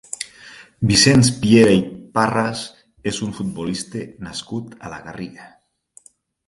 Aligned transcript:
Vicenç 0.91 1.29
Piera 1.43 1.75
i 1.79 1.83
Parras 2.17 2.65
és 3.13 3.23
un 3.29 3.37
futbolista 3.41 4.05
nascut 4.29 4.77
a 4.89 4.95
la 4.97 5.03
Garriga. 5.09 5.51